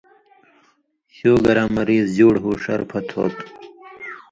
[1.15, 3.43] شُوگراں مریض جُوڑ ہو ݜرپھت ہوتُھو۔